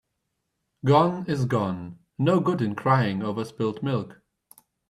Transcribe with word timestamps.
Gone 0.83 1.27
is 1.27 1.45
gone. 1.45 1.99
No 2.17 2.39
good 2.39 2.59
in 2.59 2.73
crying 2.73 3.21
over 3.21 3.45
spilt 3.45 3.83
milk 3.83 4.19